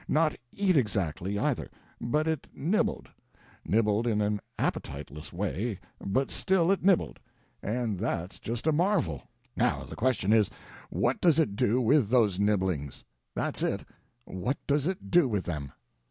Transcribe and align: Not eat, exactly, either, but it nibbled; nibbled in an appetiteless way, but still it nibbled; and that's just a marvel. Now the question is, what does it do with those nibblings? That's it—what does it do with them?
Not 0.07 0.35
eat, 0.57 0.75
exactly, 0.75 1.37
either, 1.37 1.69
but 2.01 2.27
it 2.27 2.47
nibbled; 2.55 3.09
nibbled 3.63 4.07
in 4.07 4.19
an 4.19 4.39
appetiteless 4.57 5.31
way, 5.31 5.79
but 6.03 6.31
still 6.31 6.71
it 6.71 6.83
nibbled; 6.83 7.19
and 7.61 7.99
that's 7.99 8.39
just 8.39 8.65
a 8.65 8.71
marvel. 8.71 9.21
Now 9.55 9.83
the 9.83 9.95
question 9.95 10.33
is, 10.33 10.49
what 10.89 11.21
does 11.21 11.37
it 11.37 11.55
do 11.55 11.79
with 11.79 12.09
those 12.09 12.39
nibblings? 12.39 13.05
That's 13.35 13.61
it—what 13.61 14.57
does 14.65 14.87
it 14.87 15.11
do 15.11 15.27
with 15.27 15.45
them? 15.45 15.71